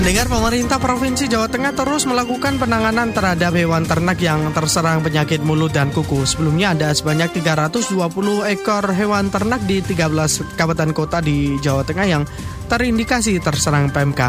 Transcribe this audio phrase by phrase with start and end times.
[0.00, 5.76] Pendengar pemerintah Provinsi Jawa Tengah terus melakukan penanganan terhadap hewan ternak yang terserang penyakit mulut
[5.76, 6.24] dan kuku.
[6.24, 8.00] Sebelumnya ada sebanyak 320
[8.48, 12.24] ekor hewan ternak di 13 kabupaten kota di Jawa Tengah yang
[12.72, 14.20] terindikasi terserang PMK.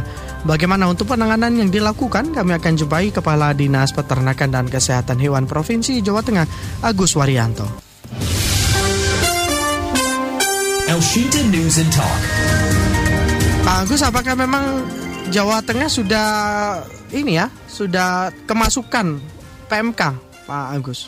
[0.44, 2.36] Bagaimana untuk penanganan yang dilakukan?
[2.36, 6.52] Kami akan jumpai Kepala Dinas Peternakan dan Kesehatan Hewan Provinsi Jawa Tengah,
[6.84, 7.64] Agus Waryanto.
[11.48, 12.20] News and Talk.
[13.64, 14.84] Pak Agus, apakah memang
[15.32, 16.28] Jawa Tengah sudah
[17.16, 19.16] ini ya, sudah kemasukan
[19.72, 20.02] PMK,
[20.44, 21.08] Pak Agus.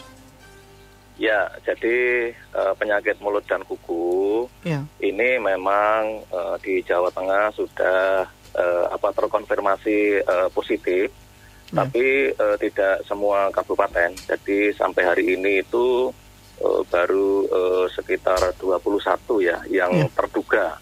[1.20, 4.80] Ya, jadi uh, penyakit mulut dan kuku ya.
[5.04, 8.23] ini memang uh, di Jawa Tengah sudah
[8.55, 11.12] uh, apa terkonfirmasi uh, positif,
[11.76, 11.84] ya.
[11.84, 14.16] tapi uh, tidak semua kabupaten.
[14.23, 16.08] Jadi sampai hari ini itu
[16.64, 18.88] uh, baru uh, sekitar 21
[19.44, 20.08] ya yang ya.
[20.16, 20.80] terduga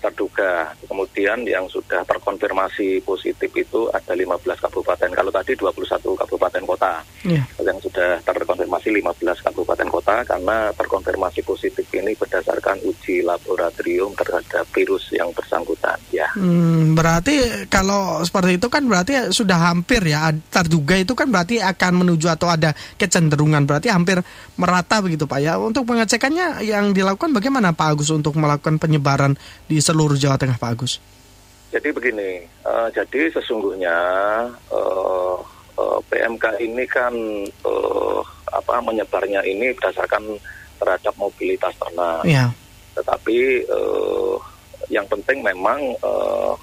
[0.00, 0.72] terduga.
[0.86, 5.10] Kemudian yang sudah terkonfirmasi positif itu ada 15 kabupaten.
[5.12, 6.94] Kalau tadi 21 kabupaten kota.
[7.26, 7.44] Yeah.
[7.60, 15.10] Yang sudah terkonfirmasi 15 kabupaten kota karena terkonfirmasi positif ini berdasarkan uji laboratorium terhadap virus
[15.14, 15.98] yang bersangkutan.
[16.14, 16.30] Ya.
[16.36, 22.06] Hmm, berarti kalau seperti itu kan berarti sudah hampir ya terduga itu kan berarti akan
[22.06, 24.22] menuju atau ada kecenderungan berarti hampir
[24.58, 25.58] merata begitu Pak ya.
[25.58, 30.70] Untuk pengecekannya yang dilakukan bagaimana Pak Agus untuk melakukan penyebaran di seluruh Jawa Tengah Pak
[30.74, 30.98] Agus?
[31.70, 33.96] Jadi begini, uh, jadi sesungguhnya
[34.74, 35.38] uh,
[35.78, 37.14] uh, PMK ini kan
[37.62, 38.20] uh,
[38.50, 40.38] apa menyebarnya ini berdasarkan
[40.82, 42.22] terhadap mobilitas ternak.
[42.26, 42.50] Ya.
[42.98, 44.34] Tetapi uh,
[44.90, 46.54] yang penting memang uh,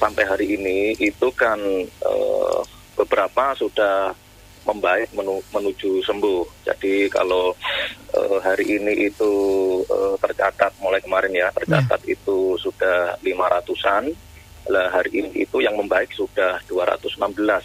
[0.00, 1.58] sampai hari ini itu kan
[2.04, 2.60] uh,
[2.98, 4.10] beberapa sudah
[4.68, 6.68] membaik menu, menuju sembuh.
[6.68, 7.56] Jadi kalau
[8.12, 9.32] uh, hari ini itu
[9.88, 12.14] uh, tercatat mulai kemarin ya tercatat yeah.
[12.14, 14.12] itu sudah 500-an.
[14.68, 17.16] Lah hari ini itu yang membaik sudah 216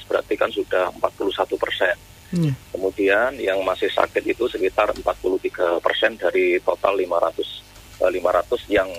[0.08, 1.96] berarti kan sudah 41 persen.
[2.34, 2.56] Yeah.
[2.72, 8.90] Kemudian yang masih sakit itu sekitar 43 persen dari total 500 uh, 500 yang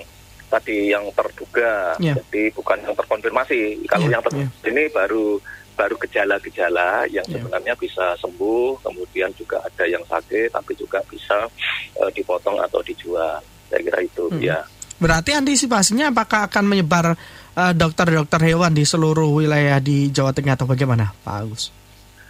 [0.53, 1.97] tadi yang terduga.
[1.99, 2.21] Yeah.
[2.21, 3.89] Jadi bukan yang terkonfirmasi.
[3.89, 4.15] Kalau yeah.
[4.21, 4.71] yang terduga yeah.
[4.71, 5.41] ini baru
[5.75, 7.35] baru gejala-gejala yang yeah.
[7.39, 11.47] sebenarnya bisa sembuh, kemudian juga ada yang sakit, tapi juga bisa
[11.99, 13.43] uh, dipotong atau dijual.
[13.69, 14.41] Saya kira itu hmm.
[14.41, 14.63] ya.
[14.95, 17.19] Berarti antisipasinya apakah akan menyebar
[17.59, 21.75] eh, dokter-dokter uh, hewan di seluruh wilayah di Jawa Tengah atau bagaimana, Pak Agus?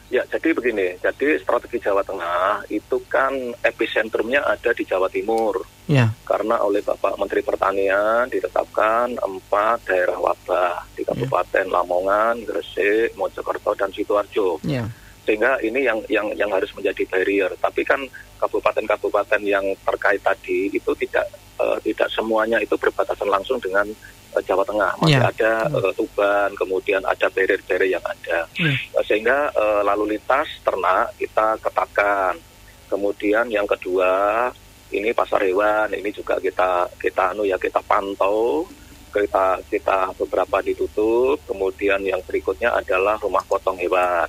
[0.09, 0.97] Ya, jadi begini.
[0.99, 5.61] Jadi strategi Jawa Tengah itu kan epicentrumnya ada di Jawa Timur.
[5.85, 6.17] Ya.
[6.25, 11.13] Karena oleh Bapak Menteri Pertanian ditetapkan empat daerah wabah di ya.
[11.13, 11.73] Kabupaten ya.
[11.77, 14.65] Lamongan, Gresik, Mojokerto, dan Sidoarjo.
[14.65, 14.89] Ya.
[15.29, 17.53] Sehingga ini yang yang yang harus menjadi barrier.
[17.61, 18.01] Tapi kan
[18.41, 21.29] kabupaten-kabupaten yang terkait tadi itu tidak
[21.61, 23.85] uh, tidak semuanya itu berbatasan langsung dengan
[24.33, 25.01] uh, Jawa Tengah.
[25.05, 25.29] Masih yeah.
[25.29, 28.49] ada uh, Tuban, kemudian ada barrier-barrier yang ada.
[28.57, 32.41] Uh, sehingga uh, lalu lintas ternak kita ketatkan.
[32.89, 34.53] Kemudian yang kedua
[34.93, 38.69] ini pasar hewan ini juga kita kita anu ya kita pantau
[39.15, 44.27] kita kita beberapa ditutup kemudian yang berikutnya adalah rumah potong hewan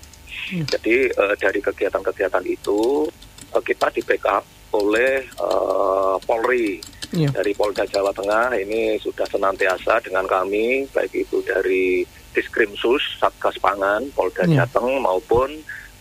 [0.53, 0.69] hmm.
[0.69, 3.09] jadi uh, dari kegiatan-kegiatan itu
[3.51, 4.45] uh, kita di backup
[4.75, 6.83] oleh uh, Polri
[7.15, 7.31] yeah.
[7.31, 12.03] dari Polda Jawa Tengah ini sudah senantiasa dengan kami baik itu dari
[12.35, 14.67] Diskrimsus Satgas Pangan Polda yeah.
[14.67, 15.55] Jateng maupun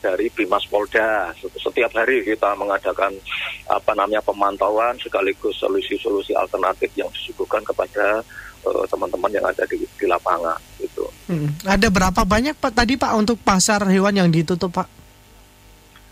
[0.04, 1.32] dari Bimas Polda.
[1.40, 3.16] Setiap hari kita mengadakan
[3.72, 8.20] apa namanya pemantauan sekaligus solusi-solusi alternatif yang disuguhkan kepada
[8.68, 11.08] uh, teman-teman yang ada di, di lapangan itu.
[11.32, 11.48] Hmm.
[11.64, 14.88] Ada berapa banyak Pak tadi Pak untuk pasar hewan yang ditutup Pak?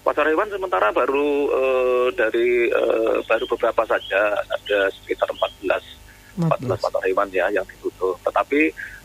[0.03, 5.92] Pasar hewan sementara baru uh, dari uh, baru beberapa saja ada sekitar 14
[6.39, 8.17] 14 pasar hewan ya yang ditutup.
[8.25, 8.61] Tetapi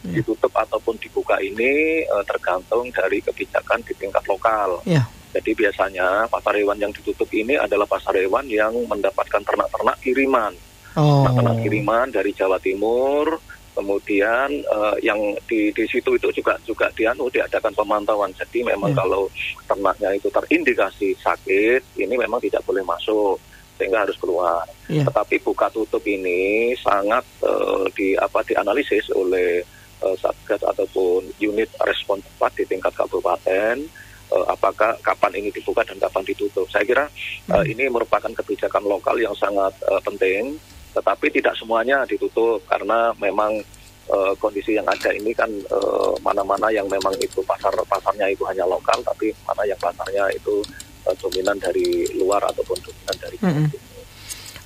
[0.08, 0.14] ya.
[0.22, 4.80] ditutup ataupun dibuka ini uh, tergantung dari kebijakan di tingkat lokal.
[4.88, 5.04] Ya.
[5.36, 10.56] Jadi biasanya pasar hewan yang ditutup ini adalah pasar hewan yang mendapatkan ternak-ternak kiriman.
[10.98, 11.28] Oh.
[11.30, 13.38] Ternak kiriman dari Jawa Timur,
[13.78, 19.00] kemudian uh, yang di di situ itu juga juga dianu diadakan pemantauan jadi memang yeah.
[19.06, 19.24] kalau
[19.70, 23.38] ternaknya itu terindikasi sakit ini memang tidak boleh masuk
[23.78, 24.66] sehingga harus keluar.
[24.88, 25.04] Yeah.
[25.08, 29.64] tetapi buka tutup ini sangat uh, di apa dianalisis oleh
[30.04, 33.84] uh, satgas ataupun unit respon cepat di tingkat kabupaten
[34.32, 36.68] uh, apakah kapan ini dibuka dan kapan ditutup.
[36.72, 37.06] Saya kira
[37.52, 40.58] uh, ini merupakan kebijakan lokal yang sangat uh, penting
[40.98, 43.62] tetapi tidak semuanya ditutup karena memang
[44.10, 48.66] uh, kondisi yang ada ini kan uh, mana-mana yang memang itu pasar pasarnya itu hanya
[48.66, 50.66] lokal tapi mana yang pasarnya itu
[51.08, 53.68] uh, dominan dari luar ataupun dominan dari mm -hmm.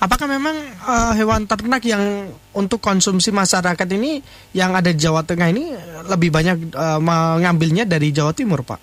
[0.01, 4.17] Apakah memang uh, hewan ternak yang untuk konsumsi masyarakat ini
[4.49, 5.77] yang ada di Jawa Tengah ini
[6.09, 8.81] lebih banyak uh, mengambilnya dari Jawa Timur, Pak?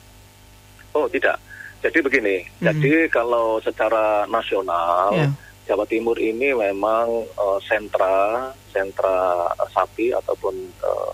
[0.94, 1.42] Oh, tidak.
[1.82, 2.62] Jadi begini, hmm.
[2.62, 5.30] jadi kalau secara nasional yeah.
[5.66, 11.07] Jawa Timur ini memang uh, sentra sentra uh, sapi ataupun uh,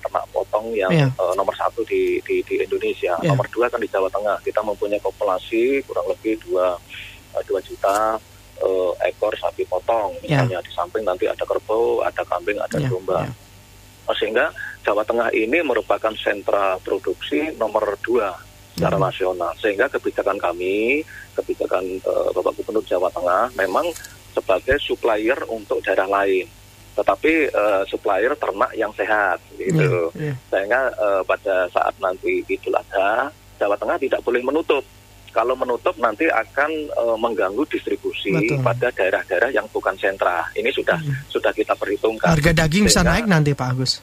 [0.00, 1.10] ternak potong yang yeah.
[1.20, 3.14] uh, nomor satu di di, di Indonesia.
[3.20, 3.32] Yeah.
[3.32, 4.40] Nomor dua kan di Jawa Tengah.
[4.42, 6.74] Kita mempunyai populasi kurang lebih dua
[7.46, 8.18] dua juta
[8.64, 10.42] uh, ekor sapi potong ya.
[10.42, 10.66] misalnya yeah.
[10.66, 12.90] di samping nanti ada kerbau, ada kambing, ada yeah.
[12.90, 13.20] domba.
[13.28, 13.34] Yeah.
[14.10, 14.50] Oh, sehingga
[14.82, 18.34] Jawa Tengah ini merupakan sentra produksi nomor dua
[18.74, 19.04] secara hmm.
[19.06, 19.52] nasional.
[19.60, 21.04] Sehingga kebijakan kami,
[21.36, 23.86] kebijakan uh, Bapak Gubernur Jawa Tengah memang
[24.32, 26.48] sebagai supplier untuk daerah lain.
[26.96, 30.10] Tetapi uh, supplier ternak yang sehat gitu.
[30.18, 30.36] Yeah, yeah.
[30.50, 34.82] Sehingga uh, pada saat nanti Idul Adha Jawa Tengah tidak boleh menutup
[35.30, 38.60] kalau menutup nanti akan e, mengganggu distribusi Betul.
[38.66, 40.42] pada daerah-daerah yang bukan sentra.
[40.58, 41.30] Ini sudah hmm.
[41.30, 42.34] sudah kita perhitungkan.
[42.34, 43.92] Harga daging Sehingga, bisa naik nanti Pak Agus.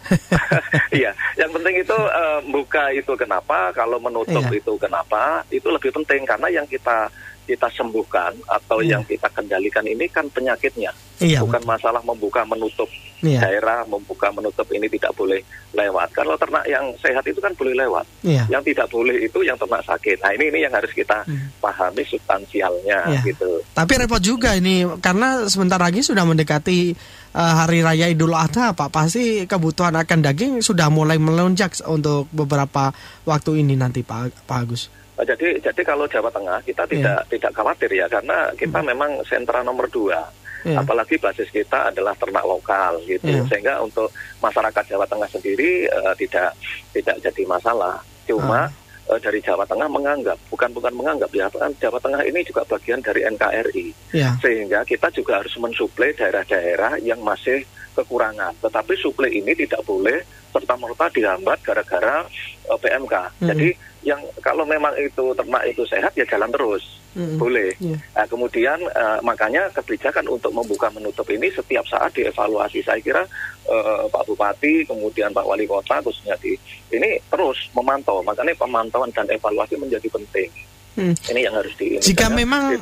[0.88, 4.58] Iya, yang penting itu e, buka itu kenapa, kalau menutup iya.
[4.58, 7.12] itu kenapa, itu lebih penting karena yang kita
[7.48, 9.00] kita sembuhkan atau iya.
[9.00, 10.92] yang kita kendalikan ini kan penyakitnya,
[11.24, 11.72] iya, bukan betul.
[11.72, 12.92] masalah membuka menutup
[13.24, 13.40] iya.
[13.48, 15.40] daerah, membuka menutup ini tidak boleh
[15.72, 16.12] lewat.
[16.12, 18.44] Kalau ternak yang sehat itu kan boleh lewat, iya.
[18.52, 20.20] yang tidak boleh itu yang ternak sakit.
[20.20, 21.64] Nah ini ini yang harus kita hmm.
[21.64, 23.22] pahami substansialnya iya.
[23.24, 23.64] gitu.
[23.72, 26.92] Tapi repot juga ini karena sebentar lagi sudah mendekati
[27.38, 28.90] uh, hari raya Idul Adha, Pak.
[28.92, 32.92] Pasti kebutuhan akan daging sudah mulai melonjak untuk beberapa
[33.24, 34.90] waktu ini nanti, Pak, Pak Agus.
[35.18, 36.92] Nah, jadi jadi kalau Jawa Tengah kita iya.
[36.94, 37.30] tidak yeah.
[37.34, 38.88] tidak khawatir ya karena kita hmm.
[38.94, 40.22] memang sentra nomor dua.
[40.66, 40.84] Yeah.
[40.84, 43.46] Apalagi basis kita adalah ternak lokal gitu, yeah.
[43.50, 46.54] sehingga untuk masyarakat Jawa Tengah sendiri uh, tidak
[46.94, 47.98] tidak jadi masalah.
[48.28, 49.16] Cuma uh.
[49.16, 53.00] uh, dari Jawa Tengah menganggap, bukan bukan menganggap ya, kan Jawa Tengah ini juga bagian
[53.00, 54.36] dari NKRI, yeah.
[54.44, 57.64] sehingga kita juga harus mensuplai daerah-daerah yang masih
[57.98, 58.54] kekurangan.
[58.62, 60.22] Tetapi suplai ini tidak boleh
[60.54, 62.24] serta merta dihambat gara-gara
[62.70, 63.14] uh, PMK.
[63.42, 63.48] Hmm.
[63.50, 63.70] Jadi
[64.06, 67.38] yang kalau memang itu ternak itu sehat ya jalan terus mm-hmm.
[67.42, 67.74] boleh.
[67.82, 68.00] Yeah.
[68.14, 72.86] Nah, kemudian uh, makanya kebijakan untuk membuka menutup ini setiap saat dievaluasi.
[72.86, 73.28] Saya kira
[73.68, 76.56] uh, Pak Bupati kemudian Pak Wali Kota khususnya di
[76.94, 78.22] ini terus memantau.
[78.22, 80.50] Makanya pemantauan dan evaluasi menjadi penting.
[80.98, 81.14] Hmm.
[81.14, 82.74] Ini yang harus di Jika memang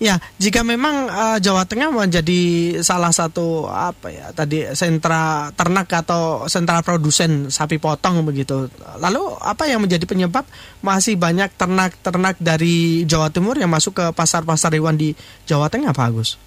[0.00, 6.48] Ya, jika memang uh, Jawa Tengah menjadi salah satu apa ya tadi sentra ternak atau
[6.48, 8.72] sentra produsen sapi potong begitu.
[8.96, 10.48] Lalu apa yang menjadi penyebab
[10.80, 15.12] masih banyak ternak-ternak dari Jawa Timur yang masuk ke pasar-pasar hewan di
[15.44, 16.40] Jawa Tengah, Pak Agus?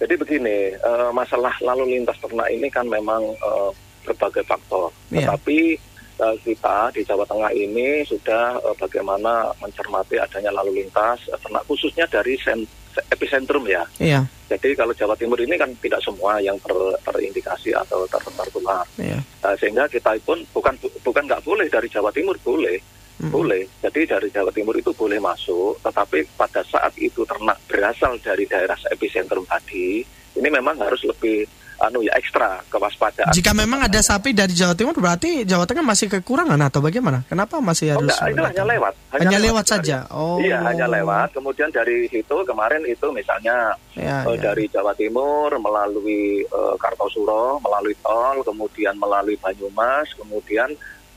[0.00, 3.76] Jadi begini, uh, masalah lalu lintas ternak ini kan memang uh,
[4.08, 4.88] berbagai faktor.
[5.12, 5.28] Ya.
[5.28, 5.76] Tetapi
[6.20, 11.64] uh, kita di Jawa Tengah ini sudah uh, bagaimana mencermati adanya lalu lintas uh, ternak
[11.66, 12.62] khususnya dari sen
[13.10, 13.82] epicentrum ya.
[13.98, 14.22] Iya.
[14.46, 18.86] Jadi kalau Jawa Timur ini kan tidak semua yang ter, terindikasi atau ter, tertular.
[19.00, 19.18] Iya.
[19.42, 22.78] Uh, sehingga kita pun bukan bukan nggak boleh dari Jawa Timur boleh.
[23.14, 23.30] Hmm.
[23.30, 23.62] Boleh.
[23.78, 28.74] Jadi dari Jawa Timur itu boleh masuk, tetapi pada saat itu ternak berasal dari daerah
[28.90, 30.02] epicentrum tadi,
[30.34, 31.46] ini memang harus lebih
[31.82, 33.34] anu ya ekstra kewaspadaan.
[33.34, 37.26] Jika memang ada sapi dari Jawa Timur berarti Jawa Tengah masih kekurangan atau bagaimana?
[37.26, 38.14] Kenapa masih harus?
[38.14, 38.94] Oh, enggak, itu hanya lewat.
[38.94, 39.98] Hanya, hanya lewat, lewat saja.
[40.14, 40.38] Oh.
[40.38, 41.28] Iya, hanya lewat.
[41.34, 44.50] Kemudian dari situ kemarin itu misalnya ya, uh, ya.
[44.50, 50.70] dari Jawa Timur melalui uh, Kartosuro, melalui tol, kemudian melalui Banyumas, kemudian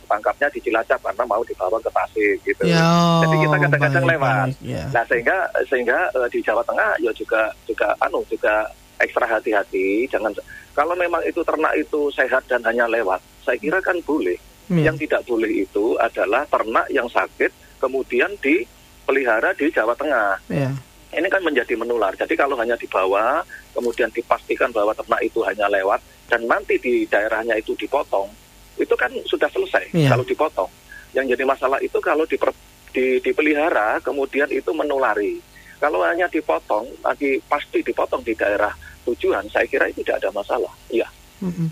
[0.08, 2.64] tangkapnya di Cilacap karena mau dibawa ke Tasik gitu.
[2.64, 4.48] Ya, Jadi kita kadang-kadang lewat.
[4.56, 4.84] Baik, ya.
[4.96, 5.38] Nah sehingga
[5.68, 10.10] sehingga uh, di Jawa Tengah ya juga juga anu juga ekstra hati-hati.
[10.10, 10.34] Jangan
[10.78, 14.38] kalau memang itu ternak itu sehat dan hanya lewat, saya kira kan boleh.
[14.68, 14.84] Hmm.
[14.84, 20.38] Yang tidak boleh itu adalah ternak yang sakit kemudian dipelihara di Jawa Tengah.
[20.52, 20.76] Yeah.
[21.08, 22.12] Ini kan menjadi menular.
[22.20, 27.56] Jadi kalau hanya dibawa, kemudian dipastikan bahwa ternak itu hanya lewat dan nanti di daerahnya
[27.56, 28.28] itu dipotong,
[28.76, 30.12] itu kan sudah selesai yeah.
[30.12, 30.70] kalau dipotong.
[31.16, 32.52] Yang jadi masalah itu kalau diper,
[32.92, 35.40] di, dipelihara kemudian itu menulari.
[35.78, 38.74] Kalau hanya dipotong, lagi pasti dipotong di daerah
[39.06, 40.74] tujuan, saya kira itu tidak ada masalah.
[40.90, 41.08] Iya.
[41.38, 41.70] Mm-hmm.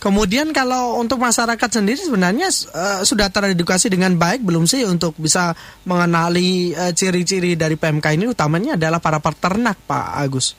[0.00, 5.52] Kemudian kalau untuk masyarakat sendiri sebenarnya uh, sudah teredukasi dengan baik belum sih untuk bisa
[5.84, 10.56] mengenali uh, ciri-ciri dari PMK ini utamanya adalah para peternak Pak Agus.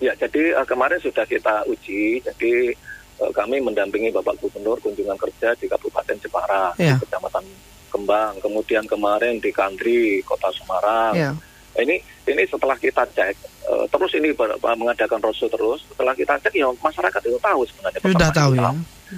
[0.00, 2.72] Ya, jadi uh, kemarin sudah kita uji, jadi
[3.20, 6.96] uh, kami mendampingi Bapak Gubernur kunjungan kerja di Kabupaten Jepara, ya.
[6.96, 7.44] di Kecamatan
[7.92, 11.12] Kembang, kemudian kemarin di Kandri, Kota Semarang.
[11.12, 11.36] Ya
[11.82, 13.34] ini ini setelah kita cek
[13.70, 18.00] uh, terus ini ber, mengadakan roadshow terus setelah kita cek ya masyarakat itu tahu sebenarnya
[18.02, 18.70] sudah tahu ya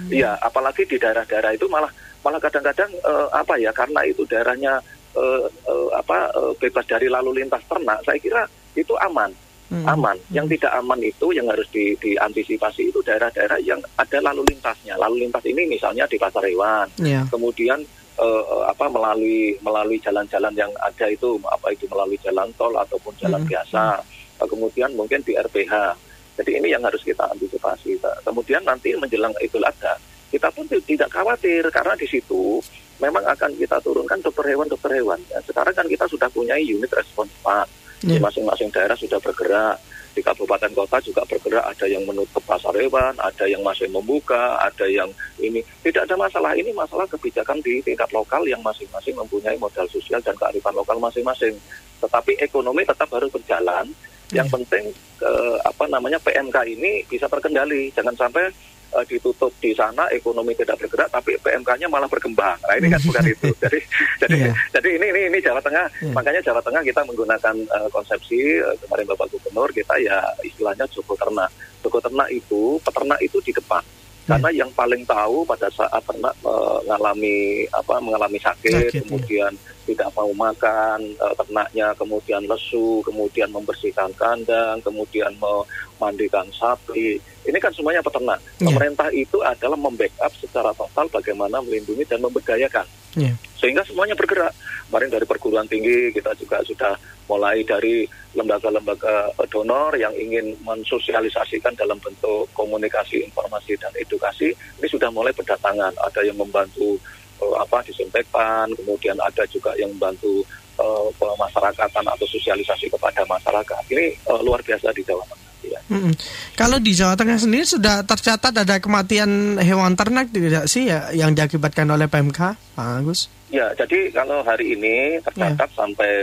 [0.09, 0.47] iya hmm.
[0.47, 1.91] apalagi di daerah-daerah itu malah
[2.21, 4.77] malah kadang-kadang uh, apa ya karena itu daerahnya
[5.17, 8.43] uh, uh, apa uh, bebas dari lalu lintas ternak saya kira
[8.77, 9.33] itu aman
[9.71, 9.87] hmm.
[9.87, 10.17] aman.
[10.19, 10.33] Hmm.
[10.35, 14.99] Yang tidak aman itu yang harus di, diantisipasi itu daerah-daerah yang ada lalu lintasnya.
[14.99, 17.23] Lalu lintas ini misalnya di pasar hewan, yeah.
[17.31, 17.79] kemudian
[18.19, 23.39] uh, apa melalui melalui jalan-jalan yang ada itu apa itu melalui jalan tol ataupun jalan
[23.43, 23.49] hmm.
[23.49, 24.01] biasa,
[24.41, 25.95] uh, kemudian mungkin di RPH.
[26.41, 27.99] Jadi ini yang harus kita antisipasi.
[28.23, 29.99] Kemudian nanti menjelang Idul Adha,
[30.31, 32.63] kita pun tidak khawatir karena di situ
[33.03, 35.19] memang akan kita turunkan dokter hewan dokter hewan.
[35.27, 37.67] Ya, sekarang kan kita sudah punya unit respon cepat
[38.07, 38.15] yeah.
[38.15, 38.23] di ya.
[38.23, 39.77] masing-masing daerah sudah bergerak
[40.11, 44.83] di kabupaten kota juga bergerak ada yang menutup pasar hewan ada yang masih membuka ada
[44.87, 45.07] yang
[45.39, 45.63] ini.
[45.83, 50.35] Tidak ada masalah ini masalah kebijakan di tingkat lokal yang masing-masing mempunyai modal sosial dan
[50.35, 51.55] kearifan lokal masing-masing.
[52.03, 53.87] Tetapi ekonomi tetap harus berjalan.
[54.31, 54.55] Yang yeah.
[54.55, 54.85] penting
[55.27, 57.91] eh, apa namanya PMK ini bisa terkendali.
[57.91, 58.47] Jangan sampai
[58.95, 62.59] uh, ditutup di sana ekonomi tidak bergerak tapi PMK-nya malah berkembang.
[62.63, 63.49] Nah ini kan bukan itu.
[63.59, 63.79] Jadi
[64.21, 64.55] jadi yeah.
[64.75, 65.85] jadi ini ini ini Jawa Tengah.
[65.99, 66.13] Yeah.
[66.15, 71.15] Makanya Jawa Tengah kita menggunakan uh, konsepsi uh, kemarin Bapak Gubernur kita ya istilahnya Joko
[71.15, 71.51] Ternak.
[71.81, 73.81] Joko Ternak itu peternak itu di depan.
[74.21, 79.01] Karena yang paling tahu pada saat ternak mengalami apa mengalami sakit, sakit iya.
[79.01, 79.89] kemudian ya.
[79.91, 87.73] tidak mau makan uh, ternaknya, kemudian lesu, kemudian membersihkan kandang, kemudian memandikan sapi ini kan
[87.73, 88.37] semuanya peternak.
[88.61, 88.69] Yeah.
[88.69, 92.85] Pemerintah itu adalah membackup secara total bagaimana melindungi dan memberdayakan.
[93.15, 93.35] Yeah.
[93.59, 94.55] Sehingga semuanya bergerak.
[94.87, 96.99] Kemarin dari perguruan tinggi kita juga sudah
[97.31, 98.03] mulai dari
[98.35, 104.51] lembaga-lembaga donor yang ingin mensosialisasikan dalam bentuk komunikasi, informasi dan edukasi.
[104.51, 105.95] Ini sudah mulai berdatangan.
[105.95, 106.99] Ada yang membantu
[107.39, 110.43] uh, apa disinfektan, kemudian ada juga yang membantu
[110.79, 113.83] uh, pemasyarakatan atau sosialisasi kepada masyarakat.
[113.91, 115.49] Ini uh, luar biasa di Jawa Tengah.
[115.61, 115.79] Ya.
[115.93, 116.13] Mm-hmm.
[116.57, 121.37] Kalau di Jawa Tengah sendiri sudah tercatat ada kematian hewan ternak tidak sih ya yang
[121.37, 122.39] diakibatkan oleh PMK,
[122.73, 123.29] Pak Agus?
[123.51, 125.77] Ya, jadi kalau hari ini tercatat yeah.
[125.77, 126.13] sampai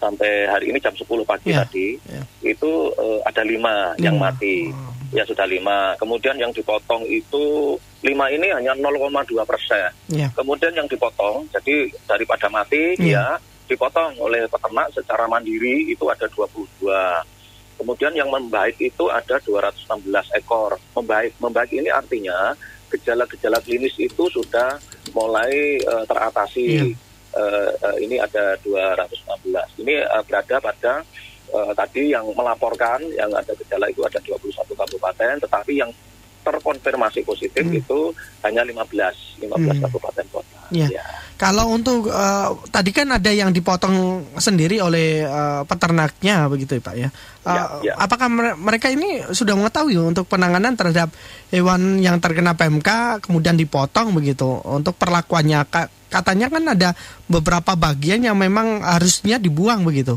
[0.00, 1.64] sampai hari ini jam 10 pagi yeah.
[1.64, 2.24] tadi yeah.
[2.44, 4.68] itu uh, ada lima, lima yang mati.
[4.72, 4.92] Oh.
[5.14, 5.94] Ya sudah lima.
[5.94, 9.88] Kemudian yang dipotong itu lima ini hanya 0,2 persen.
[10.10, 10.28] Yeah.
[10.34, 13.38] Kemudian yang dipotong, jadi daripada mati yeah.
[13.38, 16.84] ya dipotong oleh peternak secara mandiri itu ada 22
[17.74, 20.06] Kemudian yang membaik itu ada 216
[20.38, 20.78] ekor.
[20.94, 22.54] Membaik, membaik ini artinya
[22.86, 24.78] gejala-gejala klinis itu sudah
[25.10, 26.64] mulai uh, teratasi.
[26.64, 26.88] Yeah.
[26.94, 27.02] Iya.
[27.34, 29.82] Uh, uh, ini ada 216.
[29.82, 31.02] Ini uh, berada pada
[31.50, 35.90] uh, tadi yang melaporkan yang ada gejala itu ada 21 kabupaten, tetapi yang
[36.44, 37.80] terkonfirmasi positif hmm.
[37.80, 37.98] itu
[38.44, 39.80] hanya 15 15 hmm.
[39.82, 40.60] kabupaten kota.
[40.70, 40.88] Ya.
[40.92, 41.04] ya.
[41.34, 46.94] Kalau untuk uh, tadi kan ada yang dipotong sendiri oleh uh, peternaknya begitu ya Pak
[46.94, 47.08] ya.
[47.42, 47.92] Uh, ya, ya.
[47.98, 51.10] Apakah mereka ini sudah mengetahui untuk penanganan terhadap
[51.50, 55.66] hewan yang terkena PMK kemudian dipotong begitu untuk perlakuannya?
[56.12, 56.90] Katanya kan ada
[57.26, 60.14] beberapa bagian yang memang harusnya dibuang begitu.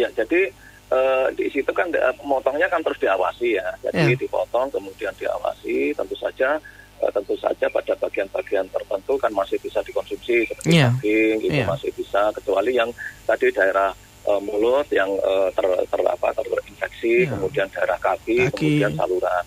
[0.00, 0.54] Ya, jadi
[0.90, 3.68] uh, di situ kan uh, memotongnya kan terus diawasi ya.
[3.86, 4.20] Jadi yeah.
[4.20, 6.58] dipotong kemudian diawasi tentu saja
[7.00, 10.92] uh, tentu saja pada bagian-bagian tertentu kan masih bisa dikonsumsi seperti yeah.
[11.00, 11.68] daging itu yeah.
[11.70, 12.90] masih bisa kecuali yang
[13.24, 13.94] tadi daerah
[14.26, 17.30] uh, mulut yang uh, ter, ter apa terinfeksi yeah.
[17.32, 18.58] kemudian daerah kaki, kaki.
[18.58, 19.44] kemudian saluran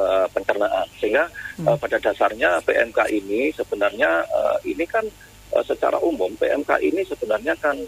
[0.00, 1.24] uh, pencernaan sehingga
[1.60, 1.76] hmm.
[1.78, 5.04] pada dasarnya PMK ini sebenarnya uh, ini kan
[5.64, 7.78] secara umum PMK ini sebenarnya kan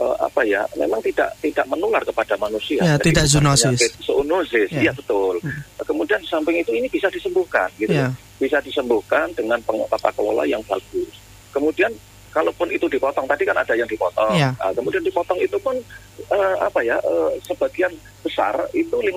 [0.00, 2.80] uh, apa ya memang tidak tidak menular kepada manusia.
[2.82, 3.80] Ya, Jadi tidak zoonosis.
[4.02, 4.90] Zoonosis, ya.
[4.90, 5.38] ya betul.
[5.42, 5.60] Hmm.
[5.84, 7.92] Kemudian di samping itu ini bisa disembuhkan, gitu.
[7.94, 8.10] Ya.
[8.40, 11.12] Bisa disembuhkan dengan tata kelola yang bagus.
[11.54, 11.92] Kemudian
[12.34, 14.34] kalaupun itu dipotong tadi kan ada yang dipotong.
[14.34, 14.50] Ya.
[14.58, 15.78] Nah, kemudian dipotong itu pun
[16.34, 17.94] uh, apa ya uh, sebagian
[18.26, 19.14] besar itu 50%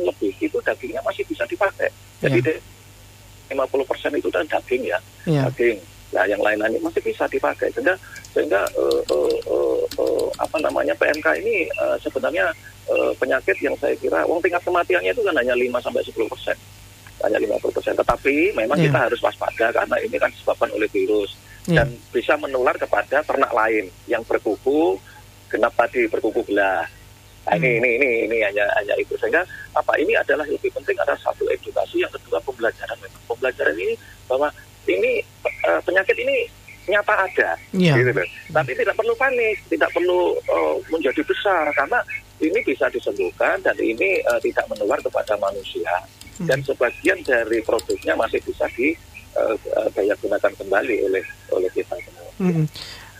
[0.00, 1.92] lebih itu dagingnya masih bisa dipakai.
[2.24, 2.56] Jadi ya.
[3.52, 5.44] 50% itu kan daging ya, ya.
[5.52, 5.76] daging.
[6.16, 7.92] Nah, yang lain-lain masih bisa dipakai sehingga
[8.34, 12.50] sehingga uh, uh, uh, uh, apa namanya PMK ini uh, sebenarnya
[12.90, 16.56] uh, penyakit yang saya kira uang tingkat kematiannya itu kan hanya 5 sampai 10 persen.
[17.22, 17.94] Hanya 50 persen.
[17.94, 18.90] Tetapi memang yeah.
[18.90, 21.38] kita harus waspada karena ini kan disebabkan oleh virus.
[21.64, 21.80] Yeah.
[21.80, 25.00] dan bisa menular kepada ternak lain yang berkuku
[25.48, 26.84] genap tadi berkuku belah.
[27.44, 27.80] Nah, ini, hmm.
[27.80, 29.16] ini ini ini hanya hanya itu.
[29.16, 29.40] Sehingga
[29.72, 32.04] apa ini adalah lebih penting ada satu edukasi.
[32.04, 32.96] Yang kedua pembelajaran.
[33.24, 33.94] Pembelajaran ini
[34.28, 34.52] bahwa
[34.84, 35.24] ini
[35.64, 36.48] uh, penyakit ini
[36.84, 37.96] nyata ada, yeah.
[37.96, 38.28] gitu loh.
[38.52, 41.98] Tapi tidak perlu panik, tidak perlu uh, menjadi besar karena
[42.42, 45.92] ini bisa disembuhkan dan ini uh, tidak menular kepada manusia
[46.40, 46.46] hmm.
[46.48, 48.92] dan sebagian dari produknya masih bisa di
[49.38, 49.56] uh,
[49.94, 51.24] daya gunakan kembali oleh
[51.54, 52.30] oleh kita semua.
[52.40, 52.66] Hmm.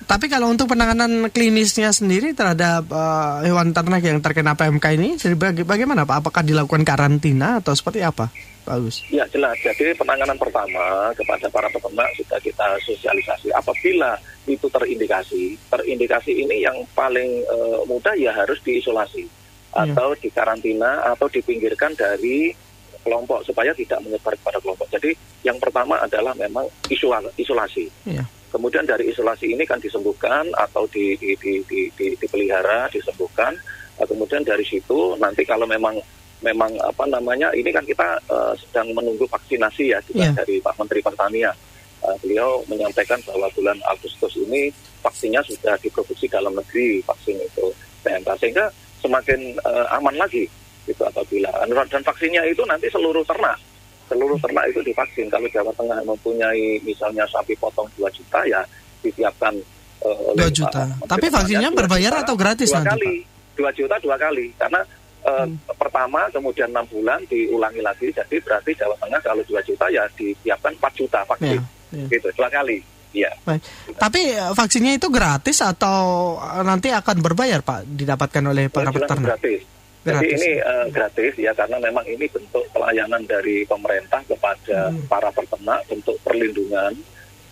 [0.04, 5.16] Tapi kalau untuk penanganan klinisnya sendiri terhadap uh, hewan ternak yang terkena PMK ini,
[5.64, 6.20] bagaimana Pak?
[6.20, 8.28] Apakah dilakukan karantina atau seperti apa?
[8.64, 9.04] Bagus.
[9.12, 9.60] Ya jelas.
[9.60, 13.52] Jadi penanganan pertama kepada para peternak sudah kita sosialisasi.
[13.52, 14.16] Apabila
[14.48, 19.44] itu terindikasi, terindikasi ini yang paling uh, mudah ya harus diisolasi.
[19.74, 22.54] atau di karantina atau dipinggirkan dari
[23.02, 24.86] kelompok supaya tidak menyebar kepada kelompok.
[24.86, 27.90] Jadi yang pertama adalah memang isolasi.
[28.06, 28.22] Yeah.
[28.54, 33.52] Kemudian dari isolasi ini kan disembuhkan atau di, di, di, di, di, dipelihara, disembuhkan.
[33.98, 35.98] Kemudian dari situ nanti kalau memang
[36.44, 40.34] memang apa namanya ini kan kita uh, sedang menunggu vaksinasi ya juga yeah.
[40.36, 41.56] dari Pak Menteri Pertanian.
[42.04, 44.68] Uh, beliau menyampaikan bahwa bulan Agustus ini
[45.00, 47.72] vaksinnya sudah diproduksi dalam negeri vaksin itu.
[48.04, 48.68] PMK sehingga
[49.00, 50.44] semakin uh, aman lagi
[50.84, 51.48] itu apabila
[51.88, 53.56] dan vaksinnya itu nanti seluruh ternak.
[54.04, 55.32] Seluruh ternak itu divaksin.
[55.32, 58.60] Kalau Jawa Tengah mempunyai misalnya sapi potong 2 juta ya
[59.00, 59.56] disiapkan
[60.04, 60.84] uh, 2 juta.
[61.08, 63.14] Tapi vaksinnya berbayar atau gratis dua nanti kali.
[63.56, 63.72] Pak?
[63.72, 64.52] 2 juta dua kali.
[64.60, 64.84] Karena
[65.24, 65.76] uh, hmm.
[65.76, 70.72] pertama kemudian enam bulan diulangi lagi jadi berarti Jawa Tengah kalau 2 juta ya disiapkan
[70.78, 72.06] 4 juta vaksin ya, ya.
[72.12, 72.78] gitu dua kali
[73.14, 73.30] Iya.
[73.46, 73.62] Baik.
[73.94, 76.34] Tapi vaksinnya itu gratis atau
[76.66, 79.38] nanti akan berbayar Pak didapatkan oleh para peternak?
[79.38, 79.62] Gratis.
[80.04, 85.08] Jadi ini uh, gratis ya karena memang ini bentuk pelayanan dari pemerintah kepada hmm.
[85.08, 86.92] para peternak bentuk perlindungan.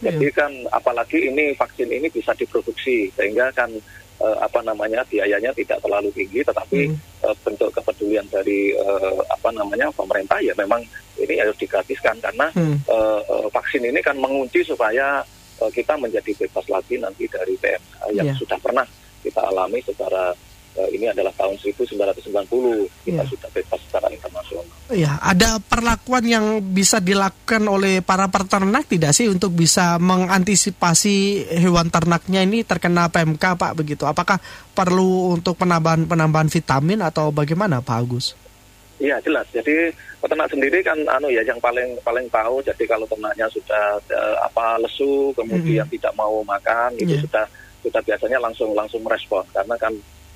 [0.05, 0.13] Yeah.
[0.13, 3.73] Jadi kan apalagi ini vaksin ini bisa diproduksi sehingga kan
[4.23, 7.27] uh, apa namanya biayanya tidak terlalu tinggi tetapi hmm.
[7.27, 10.81] uh, bentuk kepedulian dari uh, apa namanya pemerintah ya memang
[11.19, 12.87] ini harus digratiskan karena hmm.
[12.87, 15.21] uh, uh, vaksin ini kan mengunci supaya
[15.59, 18.39] uh, kita menjadi bebas lagi nanti dari PMK yang yeah.
[18.39, 18.87] sudah pernah
[19.23, 20.35] kita alami secara
[20.79, 22.23] uh, ini adalah tahun 1990
[23.07, 23.29] kita ya.
[23.29, 23.82] sudah bebas.
[25.03, 31.91] Ya, ada perlakuan yang bisa dilakukan oleh para peternak tidak sih untuk bisa mengantisipasi hewan
[31.91, 34.07] ternaknya ini terkena PMK Pak begitu?
[34.07, 34.39] Apakah
[34.79, 38.39] perlu untuk penambahan penambahan vitamin atau bagaimana Pak Agus?
[39.03, 39.51] Iya jelas.
[39.51, 39.91] Jadi
[40.23, 42.63] peternak sendiri kan anu ya yang paling paling tahu.
[42.63, 45.95] Jadi kalau ternaknya sudah uh, apa lesu, kemudian -hmm.
[45.99, 47.23] tidak mau makan, itu yeah.
[47.27, 47.45] sudah
[47.83, 49.91] sudah biasanya langsung langsung merespon karena kan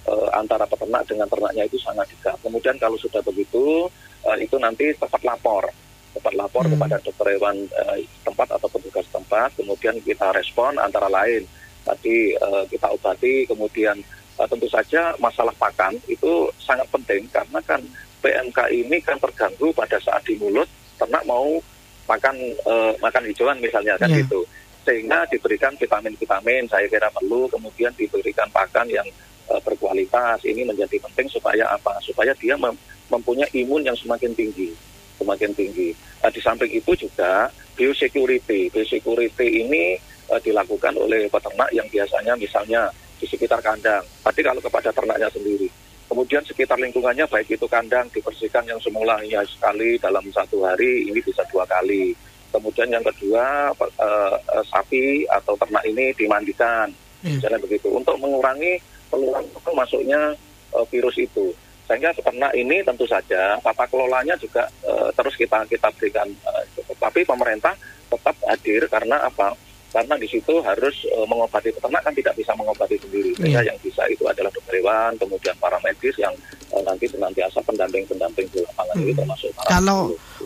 [0.06, 2.38] uh, antara peternak dengan ternaknya itu sangat dekat.
[2.40, 3.86] Kemudian kalau sudah begitu,
[4.26, 5.68] uh, itu nanti tepat lapor,
[6.16, 6.72] tepat lapor hmm.
[6.78, 9.52] kepada dokter hewan uh, tempat atau petugas tempat.
[9.58, 11.44] Kemudian kita respon antara lain
[11.86, 13.98] tadi uh, kita obati, kemudian
[14.38, 17.80] uh, tentu saja masalah pakan itu sangat penting karena kan
[18.20, 21.60] PMK ini kan terganggu pada saat di mulut ternak mau
[22.08, 24.22] makan uh, makan hijauan misalnya kan yeah.
[24.24, 24.42] gitu
[24.86, 29.06] sehingga diberikan vitamin-vitamin saya kira perlu kemudian diberikan pakan yang
[29.50, 31.98] uh, berkualitas ini menjadi penting supaya apa?
[32.02, 32.74] Supaya dia mem
[33.06, 34.74] mempunyai imun yang semakin tinggi,
[35.18, 35.94] semakin tinggi.
[36.22, 39.94] Uh, di samping itu juga biosecurity, biosecurity ini
[40.30, 44.02] uh, dilakukan oleh peternak yang biasanya misalnya di sekitar kandang.
[44.22, 45.70] Tapi kalau kepada ternaknya sendiri.
[46.06, 51.18] Kemudian sekitar lingkungannya baik itu kandang dibersihkan yang semula hanya sekali dalam satu hari ini
[51.18, 52.14] bisa dua kali.
[52.54, 56.88] Kemudian yang kedua uh, uh, sapi atau ternak ini dimandikan,
[57.26, 57.36] hmm.
[57.36, 58.78] misalnya begitu untuk mengurangi
[59.10, 60.34] peluang masuknya
[60.74, 61.52] uh, virus itu.
[61.86, 66.26] Sehingga peternak ini tentu saja tata kelolanya juga uh, terus kita kita berikan.
[66.42, 66.62] Uh,
[66.98, 67.74] tapi pemerintah
[68.10, 69.54] tetap hadir karena apa?
[69.94, 73.30] Karena di situ harus uh, mengobati peternak kan tidak bisa mengobati sendiri.
[73.38, 73.70] Sehingga yeah.
[73.70, 76.34] yang bisa itu adalah dokter hewan, kemudian para medis yang
[76.74, 79.04] uh, nanti senantiasa pendamping-pendamping di lapangan hmm.
[79.06, 79.50] itu termasuk.
[79.70, 80.00] Kalau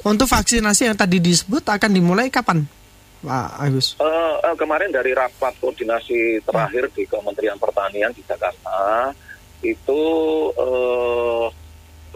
[0.04, 2.79] untuk vaksinasi yang tadi disebut akan dimulai kapan?
[3.20, 4.00] Pak Agus?
[4.00, 9.12] Uh, uh, kemarin dari rapat koordinasi terakhir di Kementerian Pertanian di Jakarta
[9.61, 10.02] itu
[10.56, 11.52] uh,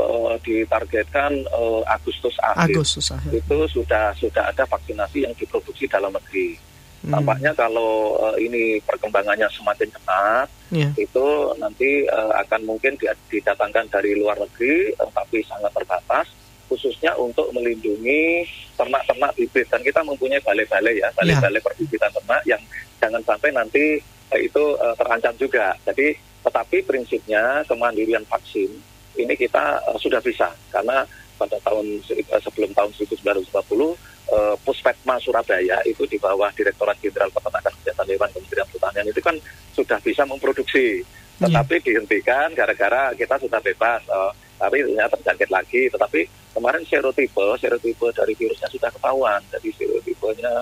[0.01, 2.73] uh, ditargetkan uh, Agustus akhir.
[2.73, 3.37] Agustus akhir.
[3.37, 6.57] Itu sudah sudah ada vaksinasi yang diproduksi dalam negeri.
[7.05, 7.21] Hmm.
[7.21, 10.89] Tampaknya kalau uh, ini perkembangannya semakin cepat, yeah.
[10.97, 11.27] itu
[11.61, 12.97] nanti uh, akan mungkin
[13.29, 16.33] didatangkan dari luar negeri, uh, tapi sangat terbatas
[16.67, 21.65] khususnya untuk melindungi ternak-ternak bibit dan kita mempunyai balai-balai ya balai-balai ya.
[21.65, 22.63] perbibitan ternak yang
[22.99, 23.85] jangan sampai nanti
[24.33, 25.77] eh, itu uh, terancam juga.
[25.85, 28.69] Jadi tetapi prinsipnya kemandirian vaksin
[29.17, 31.07] ini kita uh, sudah bisa karena
[31.39, 37.73] pada tahun uh, sebelum tahun 1940 uh, Puspetma Surabaya itu di bawah Direktorat Jenderal Peternakan
[37.81, 39.37] Kesehatan Hewan Kementerian Pertanian itu kan
[39.75, 41.03] sudah bisa memproduksi
[41.41, 41.49] ya.
[41.49, 41.85] tetapi ya.
[41.91, 46.21] dihentikan gara-gara kita sudah bebas uh, tapi ternyata terjangkit lagi tetapi
[46.55, 50.53] kemarin serotipe serotipe dari virusnya sudah ketahuan jadi serotipenya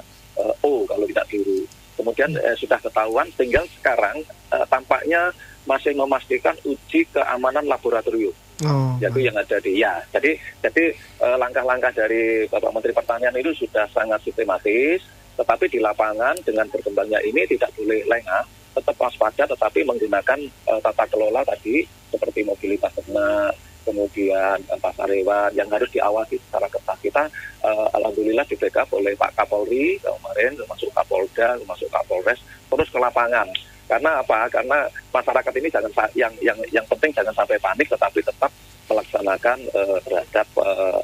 [0.41, 1.63] uh, O kalau tidak biru
[1.95, 5.31] kemudian uh, sudah ketahuan tinggal sekarang uh, tampaknya
[5.69, 8.95] masih memastikan uji keamanan laboratorium Oh.
[9.03, 9.99] Jadi yang ada di ya.
[10.15, 15.03] Jadi jadi langkah-langkah dari Bapak Menteri Pertanian itu sudah sangat sistematis,
[15.35, 18.45] tetapi di lapangan dengan berkembangnya ini tidak boleh lengah,
[18.77, 25.51] tetap waspada, tetapi menggunakan uh, tata kelola tadi seperti mobilitas ternak, kemudian uh, pasar hewan
[25.55, 26.99] yang harus diawasi secara ketat.
[27.03, 27.23] Kita
[27.63, 33.47] uh, alhamdulillah di backup oleh Pak Kapolri kemarin, termasuk Kapolda, termasuk Kapolres, terus ke lapangan.
[33.91, 34.49] Karena apa?
[34.49, 38.49] Karena masyarakat ini jangan yang yang yang penting jangan sampai panik, tetapi tetap
[38.89, 40.99] melaksanakan uh, terhadap uh,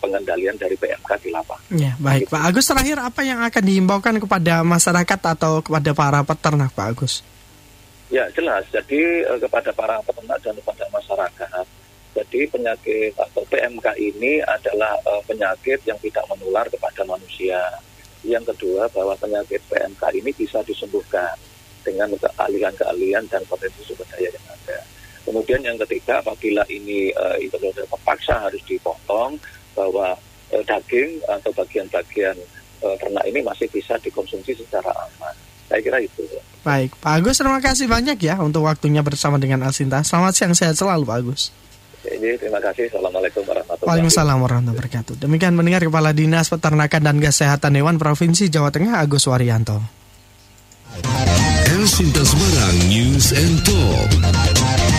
[0.00, 1.68] pengendalian dari PMK di lapangan.
[1.72, 2.32] Ya, baik gitu.
[2.34, 7.14] Pak Agus terakhir apa yang akan dihimbaukan kepada masyarakat atau kepada para peternak Pak Agus?
[8.10, 11.66] Ya jelas, jadi kepada para peternak dan kepada masyarakat,
[12.20, 17.56] jadi penyakit atau PMK ini adalah uh, penyakit yang tidak menular kepada manusia.
[18.20, 21.32] Yang kedua bahwa penyakit PMK ini bisa disembuhkan
[21.80, 24.78] dengan keahlian-keahlian dan potensi sumber daya yang ada.
[25.24, 29.40] Kemudian yang ketiga apabila ini uh, itu terpaksa harus dipotong
[29.72, 30.12] bahwa
[30.52, 32.36] uh, daging atau bagian-bagian
[32.84, 35.32] uh, ternak ini masih bisa dikonsumsi secara aman.
[35.72, 36.20] Saya kira itu.
[36.60, 40.04] Baik, Pak Agus terima kasih banyak ya untuk waktunya bersama dengan Alsinta.
[40.04, 41.42] Selamat siang, sehat selalu Pak Agus.
[42.00, 42.88] Ini terima kasih.
[42.88, 43.88] Assalamualaikum warahmatullahi wabarakatuh.
[43.88, 45.14] Waalaikumsalam warahmatullahi wabarakatuh.
[45.20, 49.76] Demikian mendengar Kepala Dinas Peternakan dan Kesehatan Hewan Provinsi Jawa Tengah Agus Waryanto.
[51.68, 54.89] Elsinta Semarang News and Talk.